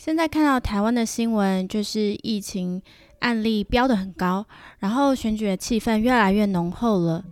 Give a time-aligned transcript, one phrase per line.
[0.00, 2.80] 现在看到台湾的新闻，就是疫情
[3.18, 4.46] 案例飙得很高，
[4.78, 7.22] 然后选举的气氛越来越浓厚了。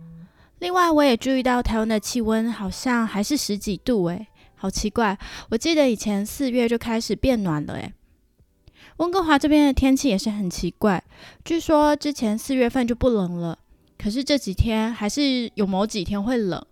[0.59, 5.17] 另外，我也注意到台湾的气温好像还是十几度，诶，好奇怪。
[5.49, 7.91] 我记得以前四月就开始变暖了，诶。
[8.97, 11.03] 温哥华这边的天气也是很奇怪，
[11.43, 13.57] 据说之前四月份就不冷了，
[13.97, 16.63] 可是这几天还是有某几天会冷。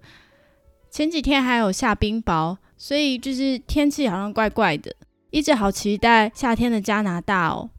[0.91, 4.95] 前几天还有下冰雹，所以就是天气好像怪怪的。
[5.29, 7.69] 一直好期待夏天的加拿大哦。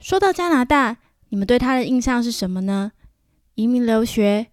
[0.00, 2.92] 说到加拿大，你们对它的印象是什么呢？
[3.54, 4.48] 移民留学，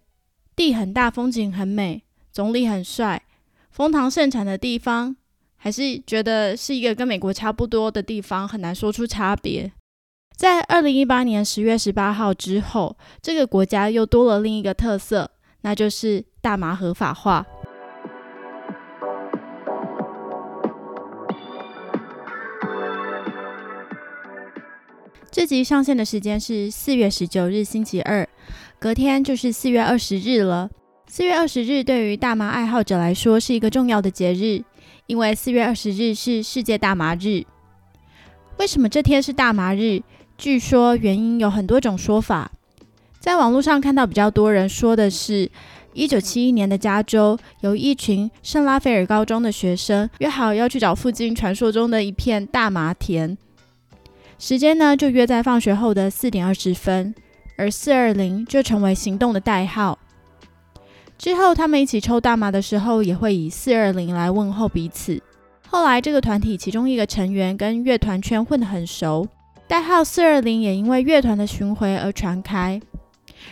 [0.56, 3.24] 地很大，风景很美，总理很帅，
[3.70, 5.16] 蜂糖盛产的地方，
[5.58, 9.72] 还是觉得是一个跟美国差不多的地方，很难说出差别。
[10.36, 17.46] 在二零一八年十月十八号之后，这个国家又多了另一个特色，那就是大麻合法化。
[25.32, 28.28] 这集上线的时间是四月十九日星期二，
[28.78, 30.70] 隔天就是四月二十日了。
[31.08, 34.62] 四月二十日对于大麻爱好者来说是一个重要的节日，
[35.08, 37.46] 因为四月二十日是世界大麻日。
[38.58, 40.02] 为什么这天是大麻日？
[40.38, 42.52] 据说原因有很多种说法。
[43.22, 45.50] 在网络上看到比较多人说的是，
[45.94, 53.38] 一九七一年的加州有一群圣拉斐尔高中的学生约好要去找附近传说中的一片大麻田。
[54.42, 57.14] 时间呢，就约在放学后的四点二十分，
[57.58, 60.00] 而四二零就成为行动的代号。
[61.16, 65.22] 之后，他们一起抽大麻的时候，也会以四二零来问候彼此。
[65.70, 69.28] 后来，这个团体其中一个成员跟乐团圈混得很熟，
[69.68, 72.82] 代号四二零也因为乐团的巡回而传开。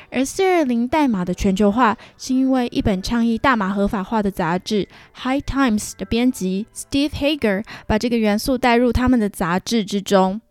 [0.10, 4.88] 而四二零代码的全球化，是因为一本倡议大麻合法化的杂志
[5.22, 10.42] 《High Times》的编辑 Steve Hager 把这个元素带入他们的杂志之中。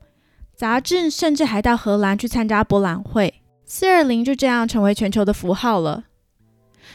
[0.59, 3.33] 杂志甚至还到荷兰去参加博览会，
[3.65, 6.03] 四二零就这样成为全球的符号了。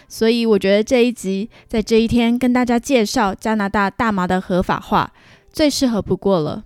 [0.09, 5.13] 所以我觉得这一集在这一天跟大家介绍加拿大大麻的合法化，
[5.49, 6.65] 最适合不过了。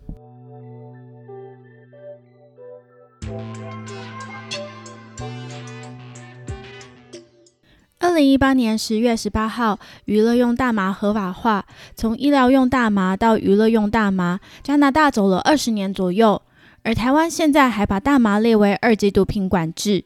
[8.00, 11.64] 二零一八年十月十八号，娱乐用大麻合法化，
[11.96, 16.42] 从医疗用大麻到娱乐用大麻，加拿大走了二十年左右。
[16.88, 20.06] 而台湾现在还把大麻列为二级毒品管制，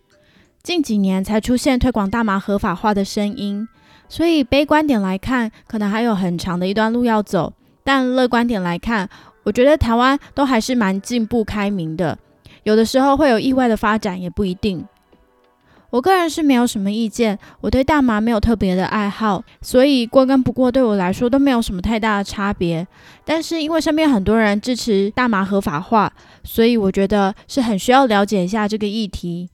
[0.63, 3.67] 近几年才出现推广大麻合法化的声音，
[4.09, 7.53] 所以悲观点来看，可能还有很长的一段路要走；
[7.83, 9.07] 但乐观点来看，
[9.43, 12.17] 我觉得台湾都还是蛮进步开明的，
[12.63, 14.83] 有的时候会有意外的发展，也不一定。
[15.91, 22.87] 我个人是没有什么意见，我对大麻没有特别的爱好，所以过跟不过对我来说都没有什么太大的差别。
[23.25, 26.13] 但是因为身边很多人支持大麻合法化，
[26.45, 29.49] 所以我觉得是很需要了解一下这个议题。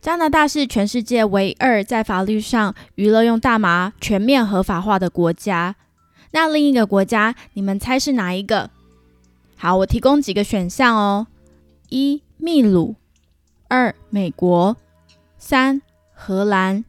[0.00, 5.76] 加拿大是全世界唯二在法律上娱乐用大麻全面合法化的国家。
[6.32, 8.70] 那另一个国家，你们猜是哪一个？
[9.56, 11.28] 好，我提供几个选项哦：
[11.90, 12.96] 一、秘鲁。
[13.76, 14.76] 二、美国；
[15.36, 16.84] 三、荷兰；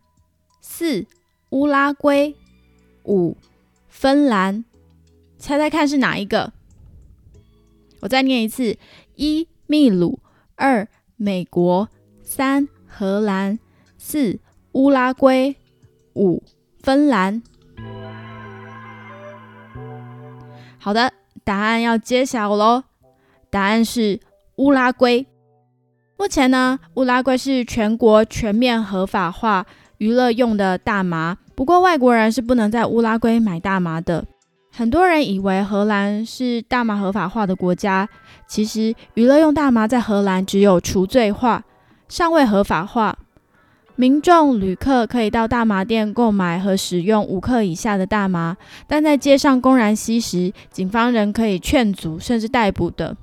[0.61, 1.07] 四、
[1.49, 2.35] 乌拉圭；
[3.05, 3.35] 五、
[3.87, 4.63] 芬兰。
[5.39, 6.53] 猜猜看是哪一个？
[8.01, 8.77] 我再念一次：
[9.15, 10.19] 一、秘鲁；
[10.53, 11.87] 二、美国；
[12.21, 13.57] 三、荷兰；
[13.97, 14.39] 四、
[14.73, 15.55] 乌拉圭；
[16.13, 16.43] 五、
[16.83, 17.41] 芬兰。
[20.77, 21.11] 好的，
[21.43, 22.83] 答案要揭晓喽！
[23.49, 24.19] 答案是
[24.57, 25.25] 乌拉圭。
[26.17, 29.65] 目前呢，乌拉圭是全国全面合法化
[29.97, 34.25] 娱乐用的大麻，不过外国人是不能在乌拉圭买大麻的。
[34.71, 38.07] 很多人以为荷兰是大麻合法化的国家，
[38.47, 41.63] 其实娱乐用大麻在荷兰只有除罪化，
[42.07, 43.17] 尚未合法化。
[43.97, 48.55] 民众旅客可以到大麻店购买和使用五克以下的大麻，
[48.87, 53.15] 但在街上公然吸食，警方仍可以劝阻甚至逮捕的。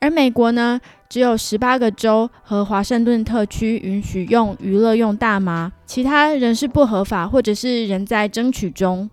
[0.00, 0.80] 而美国呢，
[1.10, 9.10] 只有十八个州和华盛顿特区允许用娱乐用大麻，其他仍是不合法，或者是仍在争取中。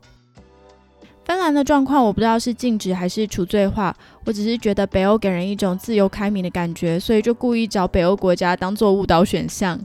[1.25, 3.93] 芬兰的状况我不知道是禁止还是除罪化，
[4.23, 9.77] 我只是觉得北欧给人一种自由开明的感觉，所以就故意找北欧国家当做误导选项。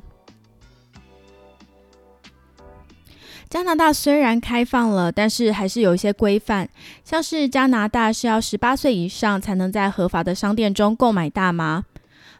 [3.52, 6.66] 加拿大虽然开放了，但是还是有一些规范，
[7.04, 11.84] 像是加拿大是要十八岁以上才能在合法的商店中购买大麻，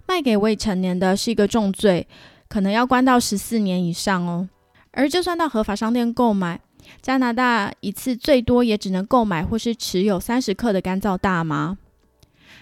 [0.08, 2.08] 卖给未成年的是一个重罪，
[2.48, 4.48] 可能要关到十四年以上哦。
[4.92, 6.58] 而就算到合法商店购买，
[7.02, 11.76] 加拿大一次最多也只能购买或是持有三十克的干燥大麻，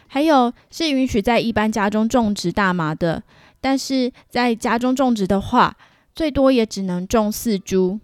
[0.09, 3.23] 还有是允许在一般家中种植大麻的，
[3.61, 5.77] 但是在家中种植的话，
[6.17, 8.01] 最多也只能种四株。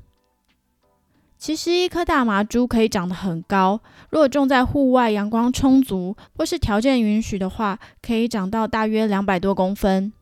[1.47, 10.13] 其实一棵大麻株可以长得很高，如果种在户外，阳光充足或是条件允许的话，可以长到大约两百多公分。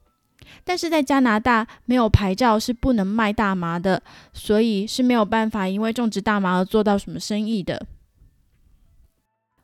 [0.64, 4.02] 但是在加拿大没有牌照是不能卖大麻的，
[4.34, 7.86] 所以是没有办法因为种植大麻而做到什么生意的。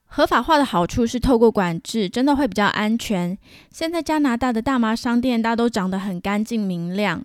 [0.07, 3.37] 合法化的好处是透过管制，真的会比较安全。
[3.71, 7.23] 现在加拿大的大麻商店大都长得很干净明亮，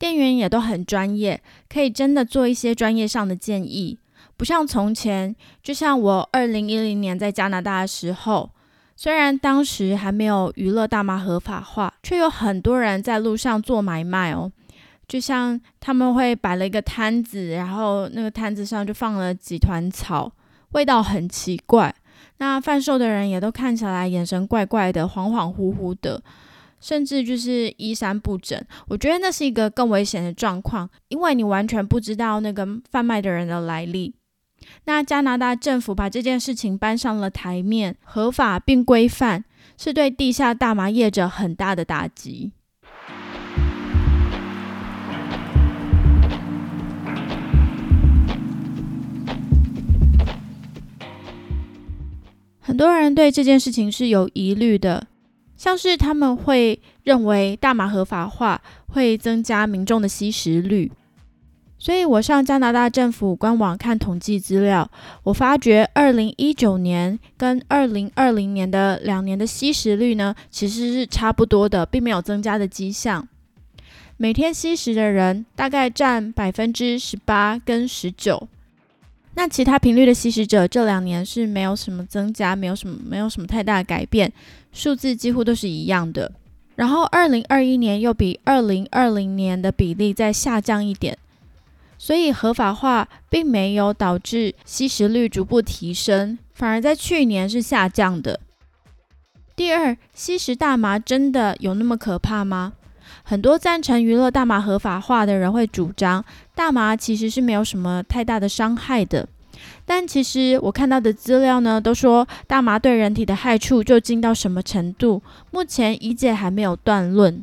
[0.00, 3.96] 店员也都很专业，可以真的做一些专业上的建议，
[4.36, 5.36] 不像从前。
[5.62, 8.50] 就像我二零一零年在加拿大的时候。
[8.96, 14.52] 虽然当时还没有娱乐大麻合法化，却有很多人在路上做买卖哦。
[15.08, 20.30] 就像他们会摆了一个摊子，然后那个摊子上就放了几团草，
[20.72, 21.94] 味道很奇怪。
[22.36, 26.22] 那贩售的人也都看起来眼神怪怪的，恍恍惚惚的，
[26.80, 28.60] 甚至就是衣衫不整。
[28.88, 34.14] 我觉得那是一个更危险的状况，因为你完全不知道那个贩卖的人的来历。
[34.84, 39.44] 那加拿大政府把这件事情搬上了台面，合法并规范，
[39.78, 42.52] 是对地下大麻业者很大的打击。
[52.62, 55.08] 很多人对这件事情是有疑虑的，
[55.60, 60.90] 像是他们会认为大麻合法化会增加民众的吸食率。
[61.78, 64.90] 所以我上加拿大政府官网看统计资料，
[65.22, 73.28] 我发觉二零一九年跟二零二零年的两年的吸食率呢，其实是差不多的，并没有增加的迹象。
[74.16, 78.48] 每天吸食的人大概占百分之十八跟十九，
[79.34, 84.32] 那其他频率的吸食者这两年是没有什么增加，没有什么没有什么太大的改变，
[84.72, 86.30] 数字几乎都是一样的。
[86.76, 91.16] 然后二零二一年又比二零二零年的比例再下降一点。
[91.96, 98.40] 所以合法化并没有导致吸食率逐步提升，反而在去年是下降的。
[99.54, 102.72] 第二，吸食大麻真的有那么可怕吗？
[103.22, 106.24] 很多赞成娱乐大麻合法化的人会主张，
[106.60, 109.26] 大麻其实是没有什么太大的伤害的。
[109.86, 117.42] 但其实我看到的资料呢，都说大麻对人体的害处究竟到什么程度，目前医界还没有断论。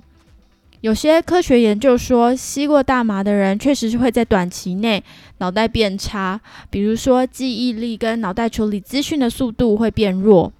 [0.81, 5.03] 有些科学研究说，吸过大麻的人确实是会在短期内
[5.39, 10.53] 脑袋变差，比如说记忆力跟脑袋处理资讯的速度会变弱。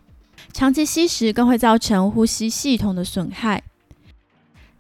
[0.52, 3.62] 长期吸食更会造成呼吸系统的损害。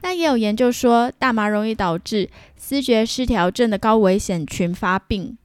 [0.01, 5.37] 那也有研究说，大麻容易导致思觉失调症的高危险群发病。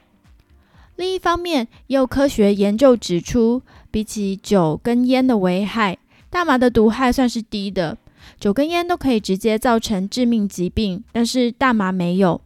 [0.96, 5.98] 另一方面，也有科学研究指出，比起酒跟烟的危害，
[6.30, 7.96] 大麻的毒害算是低的。
[8.38, 12.40] 酒跟烟都可以直接造成致命疾病，但是大麻没有，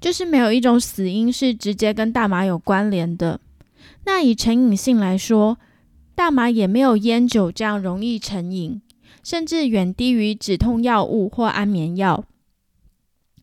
[0.00, 3.40] 就是没有一种死因是直接跟大麻有关联的。
[4.04, 5.56] 那以成瘾性来说，
[6.14, 8.82] 大麻也没有烟酒这样容易成瘾，
[9.22, 12.24] 甚至远低于止痛药物或安眠药。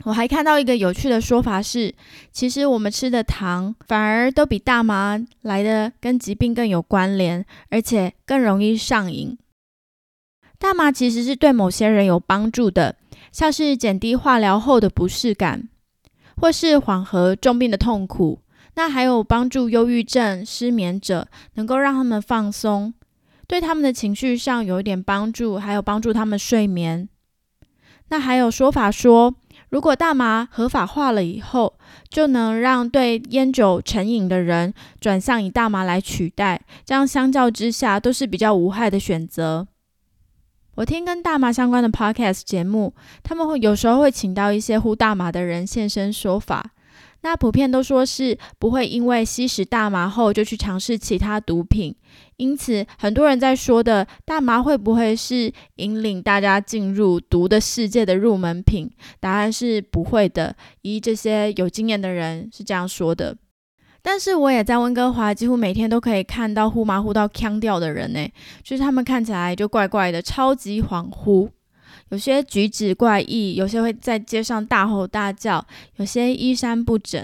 [0.05, 1.93] 我还看到一个有趣的说法是，
[2.31, 9.37] 其实我们吃的糖反而都比大麻来的跟疾病更有关联，而且更容易上瘾。
[10.57, 12.95] 大麻其实是对某些人有帮助的，
[13.31, 15.67] 像是减低化疗后的不适感，
[16.37, 18.39] 或是缓和重病的痛苦。
[18.75, 22.93] 那还有帮助忧郁症、失眠者，能够让他们放松，
[23.49, 27.09] 对他们的情绪上有一点帮助，还有帮助他们睡眠。
[28.09, 29.33] 那还有说法说，
[29.69, 31.73] 如果大麻合法化了以后，
[32.09, 39.67] 就能让对烟酒成瘾的人转向以大麻来取代，这样相较之下都是比较无害的选择。
[40.75, 46.71] 我听跟大麻相关的 podcast 节目，他们会有时候会请到一些呼大麻的人现身说法。
[47.21, 51.95] 那普遍都说是不会因为吸食大麻后就去尝试其他毒品。
[52.37, 58.89] 因此，很多人在说的大麻会不会是引领大家进入毒的世界的入门品？
[59.19, 60.55] 答案是不会的。
[60.81, 63.35] 依这些有经验的人是这样说的。
[64.01, 68.25] 但是我也在温哥华，几乎每天都可以看到呼麻呼到腔掉的人呢，
[68.63, 71.49] 就是他们看起来就怪怪的，超级恍惚，
[72.09, 77.23] 有些举止怪异，有些会在街上大吼大叫，有些衣衫不整。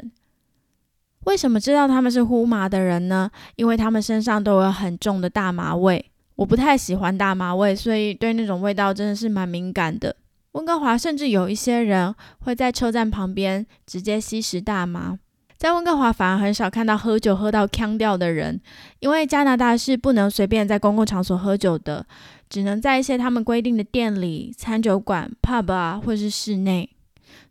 [1.26, 3.32] 为什么知道他们是呼麻的人呢？
[3.56, 6.12] 因为他们身上都有很重的大麻味。
[6.36, 10.16] 我不太喜欢大麻味，所以对那种味道真的是蛮敏感的。
[10.52, 15.18] 温哥华甚至有一些人会在车站旁边直接吸食大麻。
[15.58, 18.62] 在温哥华反而很少看到喝酒喝到腔掉的人，
[19.00, 22.06] 因为加拿大是不能随便在公共场所喝酒的，
[22.56, 26.90] 只能在一些他们规定的店里、餐酒馆、pub 啊，或是室内。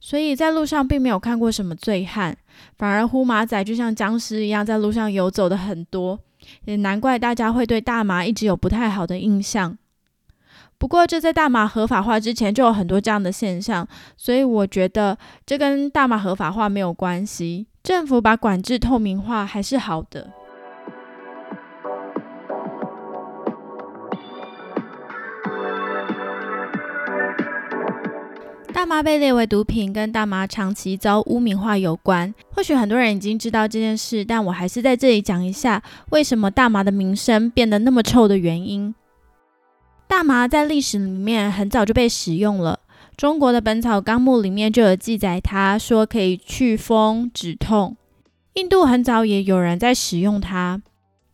[0.01, 2.35] 所以在路上并没有看过什么醉汉，
[2.79, 6.19] 反而呼麻仔就像僵尸一样在路上游走的很多，
[6.65, 9.77] 也难怪大家会对大麻一直有不太好的印象。
[10.79, 17.67] 不过这在大麻合法化之前就有很多这样的现象，所以我觉得这跟大麻合法化没有关系。
[17.83, 20.33] 政府把管制透明化还是好的。
[28.75, 32.35] 大麻被列为毒品，跟大麻长期遭污名化有关。
[32.51, 38.93] 或许很多人已经知道这件事，但我还是在这里讲一下，为什么大麻的名声变得那么臭的原因。
[40.09, 42.81] 大麻在历史里面很早就被使用了。
[43.17, 47.97] 中国的《本草纲目》里面就有记载，它说可以祛风止痛。
[48.55, 50.83] 印度很早也有人在使用它，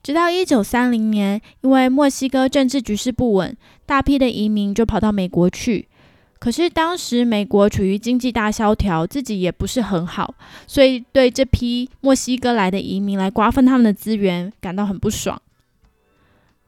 [0.02, 3.56] 直到一九三零年，因为墨西哥政治局势不稳，
[3.86, 5.88] 大批的移民就跑到美国去。
[6.40, 10.34] 可是当时美国处于经济大萧条，自己也不是很好，
[10.66, 15.40] 所以对这批墨西哥来的移民来瓜分他们的资源感到很不爽。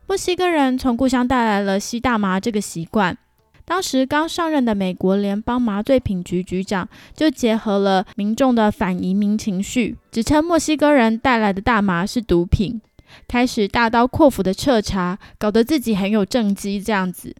[0.06, 3.16] 墨西哥人从故乡带来了吸大麻这个习惯。
[3.64, 12.82] 当时刚上任的美国联邦麻醉品局局长就结合了民众的反移民情绪，指称墨西哥人带来的大麻是毒品，
[13.26, 17.34] 开始大刀阔斧的彻查，搞得自己很有政绩这样子。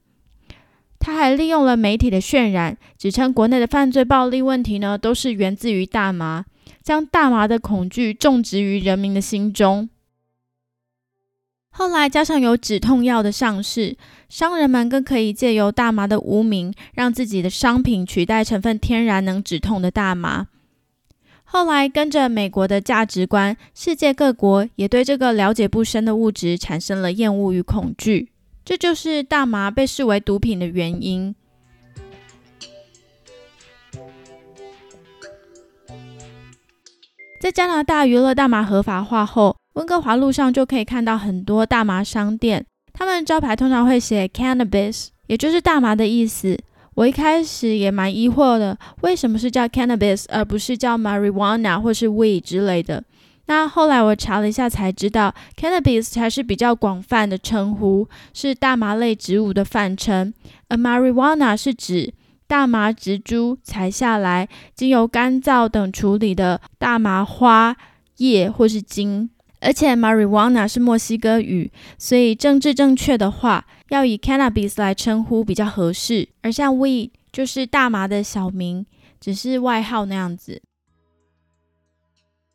[1.04, 6.44] 他还利用了媒体的渲染，指称国内的犯罪暴力问题呢，都是源自于大麻，
[6.80, 9.88] 将大麻的恐惧种植于人民的心中。
[11.70, 13.96] 后来加上有止痛药的上市，
[14.28, 20.46] 商人们更可以借由大麻的无名，让自己的商品取代成分天然能止痛的大麻。
[21.42, 28.31] 后来跟着美国的价值观，世界各国也对这个了解不深的物质产生了厌恶与恐惧，
[28.64, 31.34] 这就是大麻被视为毒品的原因。
[37.40, 39.56] 在加拿大娱乐大麻合法化后。
[39.74, 46.58] 温哥华路上就可以看到很多大麻商店，他们招牌通常会写 cannabis，也就是大麻的意思。
[46.92, 53.02] 我一开始也蛮疑惑的，为什么是叫 cannabis 而不是叫 marijuana 或是 weed 之类的？
[53.46, 60.32] 那后来我查了一下才知道，cannabis 才是比较广泛的称呼，是大麻类植物的泛称，
[60.68, 62.14] 而 marijuana 是指
[62.46, 67.76] 大麻植株采下来经由干燥等处理的大麻花
[68.18, 69.28] 叶或是茎。
[69.60, 76.28] 而且 marijuana 是墨西哥语，所以政治正确的话要以 cannabis 来称呼比较合适。
[76.42, 78.84] 而像 weed 就是大麻的小名，
[79.20, 80.60] 只是外号那样子。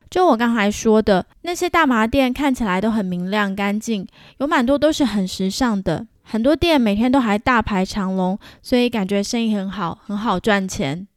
[0.10, 11.08] 就我刚才说的，那些大麻店看起来都很明亮干净，有蛮多都是很时尚的，很多店每天都还大排长龙，所以感觉生意很好，很好赚钱。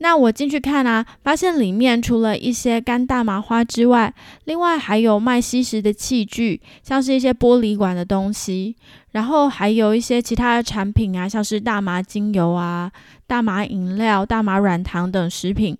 [0.00, 8.76] 那我进去看啊，发现里面除了一些干大麻花之外，另外还有卖吸食的器具，像是一些玻璃管的东西，
[9.10, 12.92] 然后还有一些其他的产品啊，像是大麻精油啊、
[13.26, 15.76] 大麻饮料、大麻软糖等食品。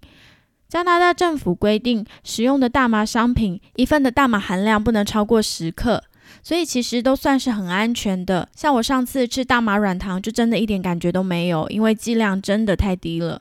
[0.69, 6.05] 加拿大政府规定，使用的大麻商品一份的大麻含量不能超过十克，
[6.43, 8.51] 所以其实都算是很安全的。
[8.55, 13.41] 像我上次吃大麻软糖，就真的一点感觉都没有，因为剂量真的太低了。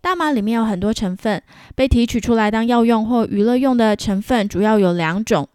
[0.00, 1.40] 大麻里面有很多成分，
[1.76, 5.48] 被提取出来当药用或娱乐用的成分主要有两种，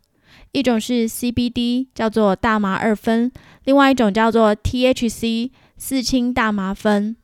[0.54, 3.30] 一种是 CBD，叫做大麻二酚；
[3.66, 7.18] 另外一种叫做 THC，四氢大麻酚。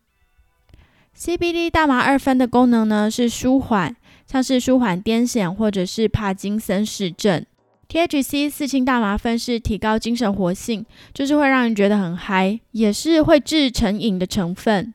[1.17, 7.45] CBD 大麻二酚的功能呢是舒缓，像是舒缓癫痫或者是帕金森氏症。
[7.87, 14.93] THC 四氢大麻酚是提高精神活性，就是会让人觉得很嗨，也是会致成瘾的成分。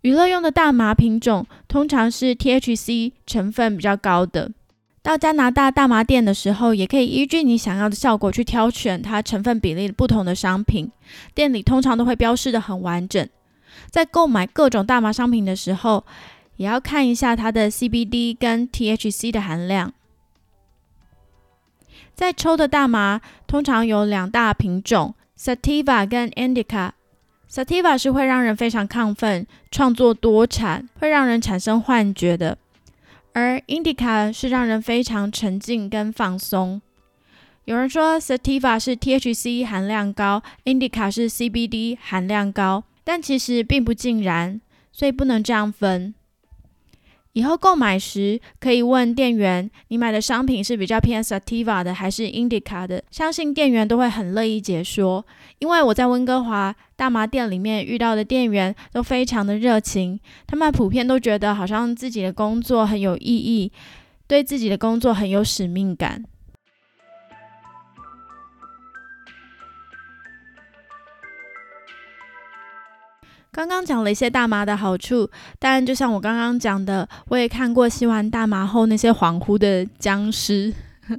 [0.00, 4.50] 娱乐用的大麻品种通常是 THC 成分比较高的。
[5.02, 10.90] 到加拿大大麻店的时候，也可以依据你想要的效果去挑选它成分比例不同的商品。
[11.34, 13.26] 店里通常都会标示的很完整。
[13.90, 16.04] 在购买各种大麻商品的时候，
[16.56, 19.92] 也要看一下它的 CBD 跟 THC 的含量。
[22.14, 26.92] 在抽的大麻通常有两大品种，Sativa 跟 Indica。
[27.50, 32.58] Sativa 是会让人非常亢奋、创作多产、会让人产生幻觉的，
[33.32, 36.80] 而 Indica 是让人非常沉静跟放松。
[37.64, 46.14] 有人说 Sativa 是 THC 含量高，Indica 是 CBD 含量高，但其实并不尽然，所以不能这样分。
[47.34, 53.02] 以后购买时可以问店员，你买的商品是比较偏 Sativa 的还是 Indica 的？
[53.10, 55.26] 相信店员都会很乐意解说。
[55.58, 63.72] 因为我在温哥华大麻店里面遇到的店员都非常的热情，他们普遍都觉得好像自己的工作很有意义，
[64.28, 66.24] 对自己的工作很有使命感。
[73.54, 75.30] 刚刚讲了一些大麻的好处，
[75.60, 80.74] 但就像我刚刚讲的，我也看过吸完大麻后那些恍惚的僵尸。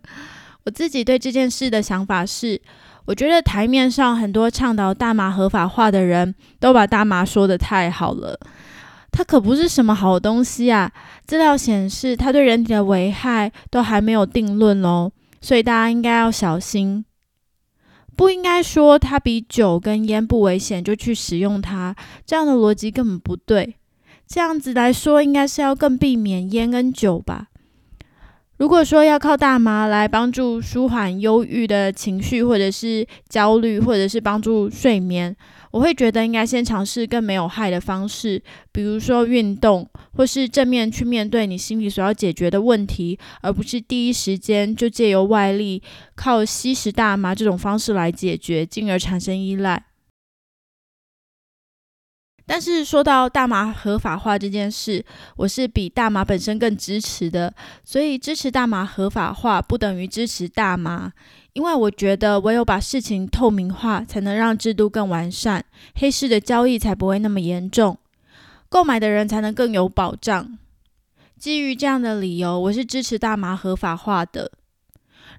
[0.65, 2.61] 我自己对这件事的想法是，
[3.05, 8.37] 我觉得台面上很多倡导大麻合法化的人都把大麻说的太好了，
[9.13, 10.91] 它可不是什么好东西啊！
[11.25, 17.05] 资料显示，它对人体的危害都还没有定论哦，所以大家应该要小心。
[18.15, 21.95] 不应该说它比酒跟烟不危险就去使用它，
[22.25, 23.75] 这样的逻辑根本不对。
[24.27, 27.49] 这样子来说，应该是要更避免烟跟酒吧。
[28.57, 35.35] 如果说要靠大麻来帮助舒缓忧郁的情绪，或者是焦虑，或者是帮助睡眠，
[35.71, 45.83] 我会觉得应该先尝试更没有害的方式，比如说运动，或是正面去面对你心里所要解决的问题，而不是第一时间就借由外力
[46.15, 49.83] 靠吸食大麻这种方式来解决，进而产生依赖。
[52.47, 55.03] 但是说到大麻合法化这件事，
[55.35, 57.51] 我是比大麻本身更支持的。
[57.83, 61.11] 所以支持大麻合法化不等于支持大麻，
[61.53, 67.97] 因为我觉得唯有把事情透明化，才能让制度更完善，黑市的交易才不会那么严重，
[68.69, 70.57] 购买的人才能更有保障。
[71.39, 74.51] 基于这样的理由，我是支持大麻合法化的。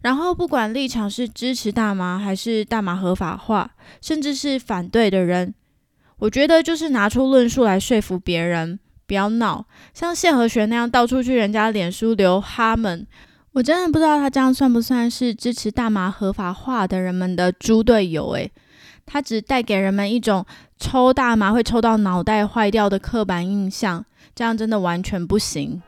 [0.02, 3.70] 然后不管立场是支持大麻还是大麻合法化，
[4.02, 5.54] 甚至是反对的人。
[6.18, 13.06] 我觉得就是拿出论述来说服别人，不要闹，像谢和弦那样到处去人家脸书留哈们，
[13.52, 18.50] 我真的不知道他这样算不算是支持大麻合法化的人们的猪队友诶，
[19.04, 20.44] 他只带给人们一种
[20.78, 25.82] 抽大麻会抽到脑袋坏掉的刻板印象，这样真的完全不行。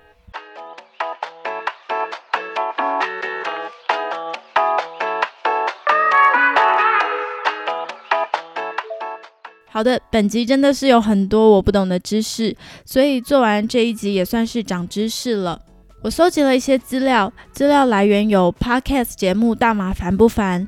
[9.78, 15.62] 好的，本集真的是有很多我不懂的知识，所以做完这一集也算是长知识了。
[16.02, 20.66] 我搜集了一些资料，资料来源有 Podcast 节目《大麻烦不烦》、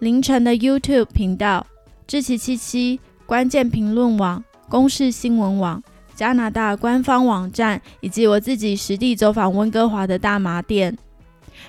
[0.00, 1.64] 凌晨的 YouTube 频道、
[2.04, 5.80] 知奇七七、关键评论网、公视新闻网、
[6.16, 10.98] 加拿大官方网站，以及我自己实地走访温哥华的大麻店。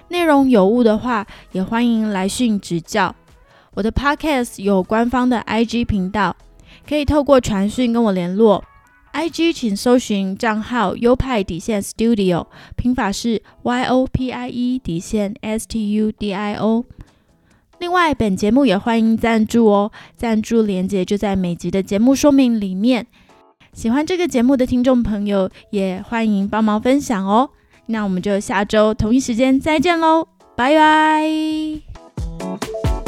[0.08, 3.16] 内容有误的话，也欢迎来讯指教。
[3.76, 6.36] 我的 Podcast 有官方的 IG 频道。
[6.88, 8.64] 可以透过传讯跟我联络
[9.14, 16.86] ，IG 请搜寻账号优派底线 Studio，拼法是 Y O P I E 底线 S T U D I O。
[17.80, 23.08] 另外，本节目也欢迎赞助哦，赞助链接就在每集的节目说明里面。
[23.74, 27.50] 喜欢这个节目的听众朋友，也欢迎帮忙分享哦。
[27.88, 33.03] 那我们就下周同一时间再见喽，拜拜。